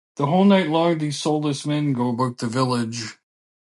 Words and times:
The 0.15 0.25
whole 0.25 0.45
night 0.45 0.67
long 0.67 0.97
these 0.97 1.19
soulless 1.19 1.63
men 1.63 1.93
go 1.93 2.09
about 2.09 2.39
the 2.39 2.47
village. 2.47 3.19